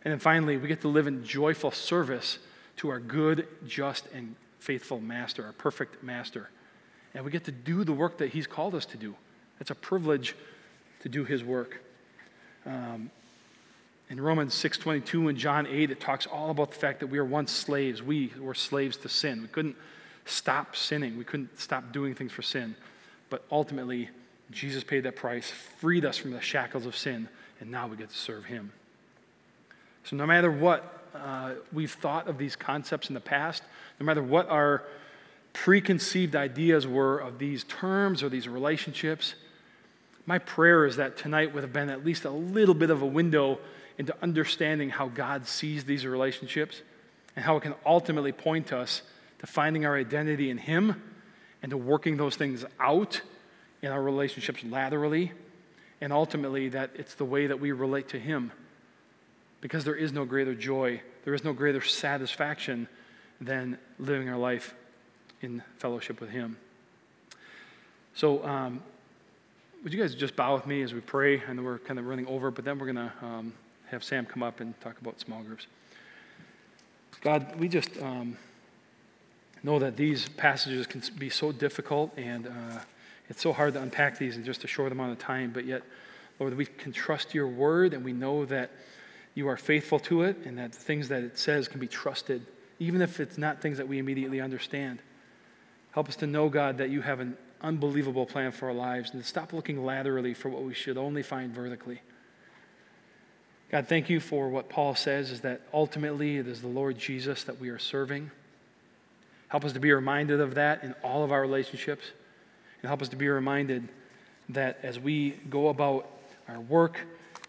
[0.04, 2.38] And then finally, we get to live in joyful service
[2.78, 6.50] to our good, just, and faithful master, our perfect master.
[7.14, 9.16] And we get to do the work that he's called us to do.
[9.60, 10.36] It's a privilege
[11.02, 11.82] to do his work.
[12.66, 13.10] Um,
[14.10, 17.26] in Romans 6:22 and John 8 it talks all about the fact that we are
[17.26, 18.04] once slaves.
[18.04, 19.42] We were slaves to sin.
[19.42, 19.76] We couldn't
[20.26, 21.18] stop sinning.
[21.18, 22.76] We couldn't stop doing things for sin.
[23.30, 24.10] But ultimately,
[24.52, 28.10] Jesus paid that price, freed us from the shackles of sin, and now we get
[28.10, 28.72] to serve him.
[30.04, 33.64] So no matter what uh, we've thought of these concepts in the past,
[34.00, 34.84] no matter what our
[35.54, 39.36] preconceived ideas were of these terms or these relationships,
[40.26, 43.06] my prayer is that tonight would have been at least a little bit of a
[43.06, 43.60] window
[43.98, 46.82] into understanding how God sees these relationships
[47.36, 49.02] and how it can ultimately point us
[49.40, 51.02] to finding our identity in Him
[51.62, 53.22] and to working those things out
[53.82, 55.32] in our relationships laterally,
[56.02, 58.52] and ultimately that it's the way that we relate to Him
[59.66, 62.88] because there is no greater joy, there is no greater satisfaction
[63.42, 64.76] than living our life
[65.42, 66.56] in fellowship with Him.
[68.14, 68.84] So, um,
[69.84, 71.42] would you guys just bow with me as we pray?
[71.50, 73.54] I know we're kind of running over, but then we're going to um,
[73.88, 75.66] have Sam come up and talk about small groups.
[77.22, 78.38] God, we just um,
[79.64, 82.82] know that these passages can be so difficult and uh,
[83.30, 85.82] it's so hard to unpack these in just a short amount of time, but yet,
[86.40, 88.70] Lord, we can trust your word and we know that
[89.36, 92.46] you are faithful to it and that the things that it says can be trusted,
[92.80, 95.00] even if it's not things that we immediately understand.
[95.92, 99.22] Help us to know, God, that you have an unbelievable plan for our lives and
[99.22, 102.02] to stop looking laterally for what we should only find vertically.
[103.72, 107.44] God, thank you for what Paul says is that ultimately it is the Lord Jesus
[107.44, 108.32] that we are serving.
[109.50, 112.06] Help us to be reminded of that in all of our relationships.
[112.82, 113.90] And help us to be reminded
[114.50, 116.08] that as we go about
[116.48, 117.00] our work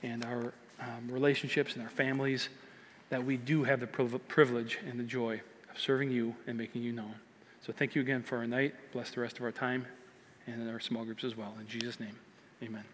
[0.03, 2.49] and our um, relationships and our families,
[3.11, 6.93] that we do have the privilege and the joy of serving you and making you
[6.93, 7.14] known.
[7.64, 8.74] So thank you again for our night.
[8.93, 9.87] Bless the rest of our time
[10.47, 11.55] and our small groups as well.
[11.61, 12.16] In Jesus' name,
[12.62, 12.85] amen.